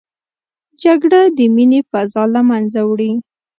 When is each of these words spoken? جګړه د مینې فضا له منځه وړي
جګړه 0.83 1.21
د 1.37 1.39
مینې 1.55 1.79
فضا 1.89 2.23
له 2.35 2.41
منځه 2.49 2.79
وړي 2.89 3.11